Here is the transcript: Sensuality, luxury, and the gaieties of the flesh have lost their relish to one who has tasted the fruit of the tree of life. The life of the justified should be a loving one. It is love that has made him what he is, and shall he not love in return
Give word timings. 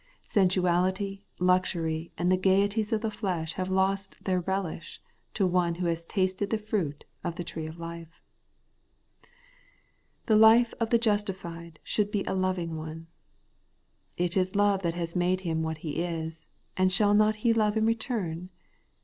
Sensuality, 0.25 1.25
luxury, 1.37 2.11
and 2.17 2.31
the 2.31 2.35
gaieties 2.35 2.91
of 2.91 3.01
the 3.01 3.11
flesh 3.11 3.53
have 3.53 3.69
lost 3.69 4.15
their 4.23 4.39
relish 4.39 4.99
to 5.35 5.45
one 5.45 5.75
who 5.75 5.85
has 5.85 6.05
tasted 6.05 6.49
the 6.49 6.57
fruit 6.57 7.05
of 7.23 7.35
the 7.35 7.43
tree 7.43 7.67
of 7.67 7.77
life. 7.77 8.19
The 10.25 10.35
life 10.35 10.73
of 10.79 10.89
the 10.89 10.97
justified 10.97 11.79
should 11.83 12.09
be 12.09 12.23
a 12.23 12.33
loving 12.33 12.77
one. 12.77 13.09
It 14.17 14.35
is 14.35 14.55
love 14.55 14.81
that 14.81 14.95
has 14.95 15.15
made 15.15 15.41
him 15.41 15.61
what 15.61 15.77
he 15.85 15.97
is, 16.03 16.47
and 16.75 16.91
shall 16.91 17.11
he 17.11 17.17
not 17.51 17.55
love 17.57 17.77
in 17.77 17.85
return 17.85 18.49